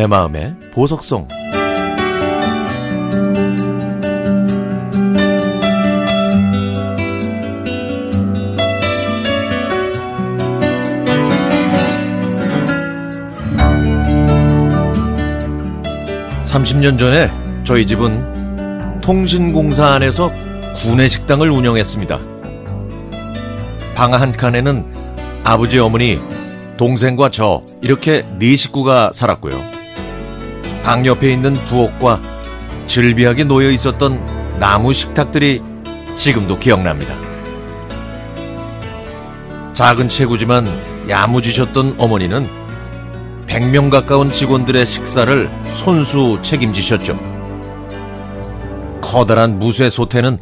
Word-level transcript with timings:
내 0.00 0.06
마음의 0.06 0.54
보석송 0.72 1.28
(30년) 16.46 16.98
전에 16.98 17.30
저희 17.64 17.86
집은 17.86 19.00
통신공사 19.02 19.88
안에서 19.88 20.32
구내식당을 20.76 21.50
운영했습니다. 21.50 22.18
방 23.94 24.14
한 24.14 24.32
칸에는 24.32 25.42
아버지 25.44 25.78
어머니 25.78 26.18
동생과 26.78 27.28
저 27.28 27.62
이렇게 27.82 28.26
네 28.38 28.56
식구가 28.56 29.10
살았고요. 29.12 29.79
방 30.82 31.04
옆에 31.06 31.32
있는 31.32 31.54
부엌과 31.54 32.20
즐비하게 32.86 33.44
놓여 33.44 33.70
있었던 33.70 34.58
나무 34.58 34.92
식탁들이 34.92 35.62
지금도 36.14 36.58
기억납니다. 36.58 37.14
작은 39.74 40.08
체구지만 40.08 40.68
야무지셨던 41.08 41.94
어머니는 41.98 42.46
100명 43.46 43.90
가까운 43.90 44.30
직원들의 44.30 44.86
식사를 44.86 45.50
손수 45.74 46.38
책임지셨죠. 46.42 47.18
커다란 49.00 49.58
무쇠 49.58 49.90
솥에는 49.90 50.38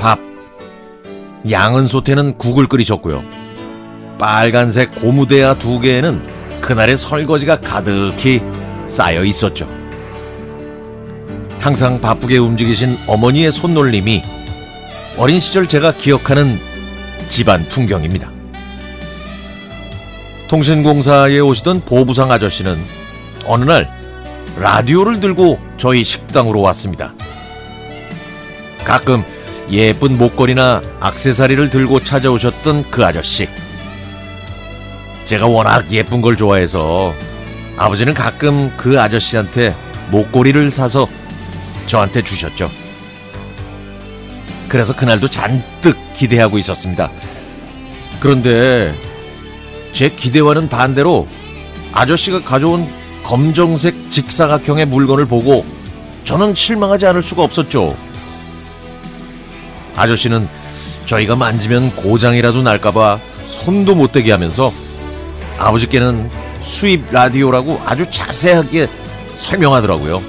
밥, 0.00 0.18
양은 1.50 1.88
솥에는 1.88 2.38
국을 2.38 2.66
끓이셨고요. 2.66 3.24
빨간색 4.18 4.94
고무대야 4.94 5.54
두 5.54 5.80
개에는 5.80 6.60
그날의 6.60 6.96
설거지가 6.96 7.56
가득히 7.56 8.40
쌓여 8.86 9.24
있었죠. 9.24 9.68
항상 11.58 12.00
바쁘게 12.00 12.38
움직이신 12.38 12.98
어머니의 13.06 13.50
손놀림이 13.50 14.22
어린 15.16 15.38
시절 15.38 15.68
제가 15.68 15.92
기억하는 15.92 16.60
집안 17.28 17.66
풍경입니다. 17.68 18.30
통신공사에 20.48 21.38
오시던 21.38 21.84
보부상 21.86 22.30
아저씨는 22.30 22.76
어느 23.46 23.64
날 23.64 23.90
라디오를 24.60 25.20
들고 25.20 25.58
저희 25.78 26.04
식당으로 26.04 26.60
왔습니다. 26.60 27.12
가끔 28.84 29.24
예쁜 29.70 30.18
목걸이나 30.18 30.82
악세사리를 31.00 31.70
들고 31.70 32.04
찾아오셨던 32.04 32.90
그 32.90 33.04
아저씨. 33.04 33.48
제가 35.24 35.46
워낙 35.46 35.90
예쁜 35.90 36.20
걸 36.20 36.36
좋아해서 36.36 37.14
아버지는 37.76 38.14
가끔 38.14 38.76
그 38.76 39.00
아저씨한테 39.00 39.74
목걸이를 40.10 40.70
사서 40.70 41.08
저한테 41.86 42.22
주셨죠. 42.22 42.70
그래서 44.68 44.94
그날도 44.94 45.28
잔뜩 45.28 45.96
기대하고 46.14 46.58
있었습니다. 46.58 47.10
그런데 48.20 48.94
제 49.92 50.08
기대와는 50.08 50.68
반대로 50.68 51.28
아저씨가 51.92 52.42
가져온 52.42 52.88
검정색 53.22 54.10
직사각형의 54.10 54.86
물건을 54.86 55.26
보고 55.26 55.64
저는 56.24 56.54
실망하지 56.54 57.06
않을 57.06 57.22
수가 57.22 57.42
없었죠. 57.42 57.96
아저씨는 59.96 60.48
저희가 61.06 61.36
만지면 61.36 61.94
고장이라도 61.94 62.62
날까봐 62.62 63.18
손도 63.46 63.94
못 63.94 64.12
대게 64.12 64.32
하면서 64.32 64.72
아버지께는 65.58 66.30
수입 66.64 67.12
라디오라고 67.12 67.80
아주 67.84 68.10
자세하게 68.10 68.88
설명하더라고요. 69.36 70.22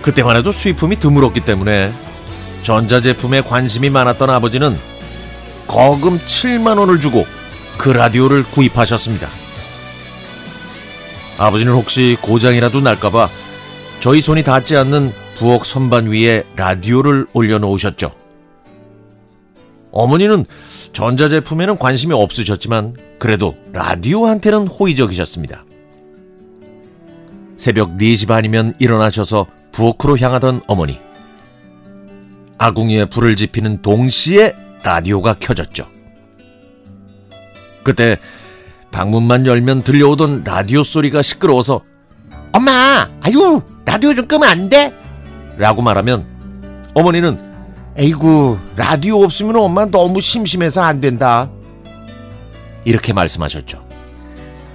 그때만 0.00 0.36
해도 0.36 0.50
수입품이 0.50 0.96
드물었기 0.96 1.40
때문에 1.40 1.92
전자제품에 2.62 3.42
관심이 3.42 3.90
많았던 3.90 4.30
아버지는 4.30 4.78
거금 5.66 6.18
7만 6.18 6.78
원을 6.78 7.00
주고 7.00 7.26
그 7.76 7.90
라디오를 7.90 8.44
구입하셨습니다. 8.44 9.28
아버지는 11.36 11.74
혹시 11.74 12.16
고장이라도 12.20 12.80
날까봐 12.80 13.28
저희 14.00 14.20
손이 14.20 14.42
닿지 14.42 14.76
않는 14.76 15.12
부엌 15.36 15.66
선반 15.66 16.06
위에 16.06 16.44
라디오를 16.56 17.26
올려놓으셨죠. 17.32 18.12
어머니는 19.92 20.46
전자제품에는 20.92 21.78
관심이 21.78 22.12
없으셨지만 22.14 22.96
그래도 23.18 23.56
라디오한테는 23.72 24.66
호의적이셨습니다. 24.66 25.64
새벽 27.56 27.96
4시 27.96 28.26
반이면 28.26 28.74
일어나셔서 28.78 29.46
부엌으로 29.72 30.18
향하던 30.18 30.62
어머니. 30.66 30.98
아궁이에 32.58 33.06
불을 33.06 33.36
지피는 33.36 33.82
동시에 33.82 34.54
라디오가 34.82 35.34
켜졌죠. 35.34 35.86
그때 37.82 38.18
방문만 38.90 39.46
열면 39.46 39.84
들려오던 39.84 40.44
라디오 40.44 40.82
소리가 40.82 41.22
시끄러워서 41.22 41.82
엄마, 42.52 43.08
아유, 43.20 43.62
라디오 43.84 44.14
좀 44.14 44.26
끄면 44.26 44.48
안 44.48 44.68
돼? 44.68 44.92
라고 45.56 45.82
말하면 45.82 46.26
어머니는 46.94 47.49
에이구, 48.00 48.56
라디오 48.76 49.22
없으면 49.22 49.56
엄마 49.56 49.84
너무 49.84 50.22
심심해서 50.22 50.80
안 50.80 51.02
된다. 51.02 51.50
이렇게 52.86 53.12
말씀하셨죠. 53.12 53.84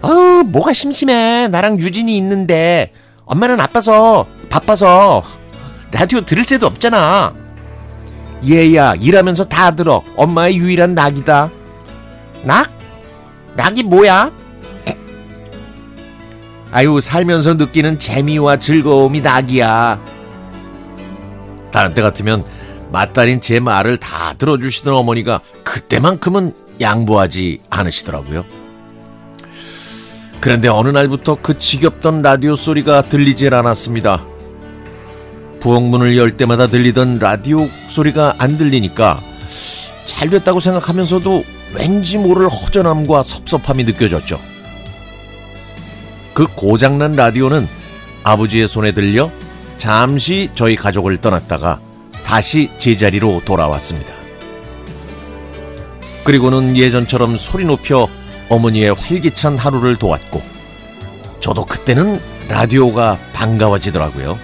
어우, 0.03 0.44
뭐가 0.44 0.74
심심해. 0.74 1.47
나랑 1.47 1.80
유진이 1.80 2.16
있는데. 2.18 2.91
엄마는 3.25 3.59
아파서, 3.59 4.28
바빠서, 4.52 5.24
라디오 5.91 6.22
들을 6.22 6.44
새도 6.44 6.68
없잖아. 6.68 7.34
얘야, 8.47 8.94
일하면서 8.94 9.46
다 9.46 9.72
들어. 9.72 10.03
엄마의 10.16 10.58
유일한 10.58 10.94
낙이다. 10.94 11.50
낙? 12.44 12.69
낙이 13.56 13.81
뭐야? 13.81 14.31
아유, 16.69 17.02
살면서 17.02 17.56
느끼는 17.56 17.97
재미와 17.97 18.59
즐거움이 18.59 19.22
낙이야. 19.22 20.00
다른 21.72 21.96
때 21.96 22.03
같으면 22.03 22.46
맏딸인 22.91 23.41
제 23.41 23.59
말을 23.59 23.97
다 23.97 24.34
들어주시던 24.38 24.94
어머니가 24.94 25.41
그때만큼은 25.63 26.53
양보하지 26.81 27.62
않으시더라고요. 27.69 28.46
그런데 30.40 30.68
어느 30.68 30.90
날부터 30.90 31.38
그 31.41 31.57
지겹던 31.57 32.22
라디오 32.22 32.56
소리가 32.56 33.03
들리질 33.03 33.53
않았습니다. 33.53 34.25
부엌문을 35.59 36.18
열 36.18 36.38
때마다 36.38 36.68
들리던 36.68 37.18
라디오 37.19 37.68
소리가 37.90 38.35
안 38.38 38.57
들리니까 38.57 39.19
잘 40.06 40.29
됐다고 40.29 40.59
생각하면서도 40.59 41.44
왠지 41.73 42.17
모를 42.17 42.47
허전함과 42.47 43.23
섭섭함이 43.23 43.84
느껴졌죠. 43.85 44.40
그 46.34 46.47
고장난 46.53 47.16
라디오는 47.16 47.67
아버지의 48.23 48.67
손에 48.67 48.91
들려 48.91 49.31
잠시 49.78 50.50
저희 50.53 50.75
가족을 50.75 51.17
떠났다가 51.17 51.79
다시 52.25 52.69
제자리로 52.80 53.44
돌아왔습니다. 53.46 54.13
그리고는 56.24 56.75
예전처럼 56.75 57.38
소리 57.38 57.66
높여 57.66 58.09
어머니의 58.50 58.94
활기찬 58.96 59.58
하루를 59.58 59.96
도왔고 59.96 60.41
저도 61.40 61.66
그때는 61.66 62.19
라디오가 62.50 63.19
반가워지더라고요. 63.34 64.40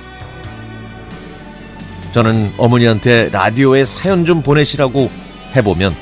저는 2.13 2.53
어머니한테 2.57 3.29
라디오에 3.31 3.85
사연 3.85 4.25
좀 4.25 4.43
보내시라고 4.43 5.09
해보면 5.55 5.95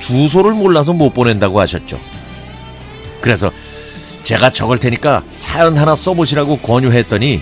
주소를 0.00 0.52
몰라서 0.52 0.92
못 0.92 1.14
보낸다고 1.14 1.60
하셨죠. 1.60 1.98
그래서 3.22 3.50
제가 4.22 4.50
적을 4.50 4.78
테니까 4.78 5.22
사연 5.32 5.78
하나 5.78 5.96
써보시라고 5.96 6.58
권유했더니 6.58 7.40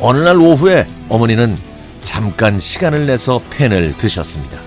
어느 0.00 0.22
날 0.22 0.36
오후에 0.36 0.86
어머니는 1.08 1.71
잠깐 2.04 2.58
시간을 2.58 3.06
내서 3.06 3.40
펜을 3.50 3.96
드셨습니다. 3.96 4.58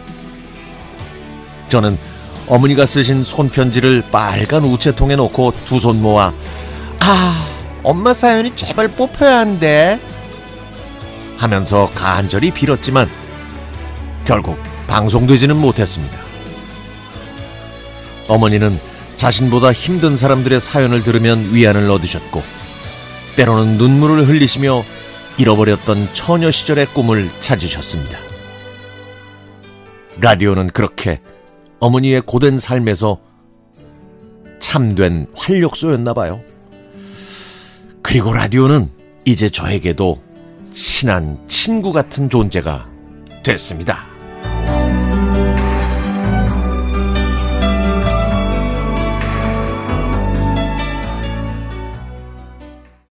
저는 1.70 1.98
어머니가 2.48 2.86
쓰신 2.86 3.24
손편지를 3.24 4.04
빨간 4.12 4.64
우체통에 4.66 5.16
놓고 5.16 5.54
두 5.66 5.78
손 5.80 6.02
모아 6.02 6.32
아 7.00 7.48
엄마 7.84 8.14
사연이 8.14 8.56
제발 8.56 8.88
뽑혀야 8.90 9.40
하는데 9.40 10.00
하면서 11.38 11.90
간절히 11.94 12.52
빌었지만 12.52 13.10
결국 14.26 14.58
방송되지는 14.88 15.58
못했습니다. 15.58 16.18
어머니는 18.28 18.80
자신보다 19.18 19.72
힘든 19.72 20.18
사람들의 20.18 20.60
사연을 20.60 21.04
들으면 21.04 21.54
위안을 21.54 21.90
얻으셨고 21.90 22.44
때로는 23.36 23.74
눈물을 23.74 24.28
흘리시며 24.28 24.84
잃어버렸던 25.38 26.14
처녀 26.14 26.50
시절의 26.50 26.88
꿈을 26.88 27.30
찾으셨습니다. 27.40 28.18
라디오는 30.22 30.68
그렇게 30.68 31.20
어머니의 31.80 32.22
고된 32.22 32.58
삶에서 32.58 33.20
참된 34.60 35.28
활력소였나 35.36 36.14
봐요. 36.14 36.42
그 38.02 38.16
그리고 38.16 38.34
라디오는 38.34 38.90
이제 39.26 39.50
저에게도 39.50 40.22
친한 40.72 41.38
친구 41.48 41.92
같은 41.92 42.30
존재가 42.30 42.88
됐습니다. 43.44 44.15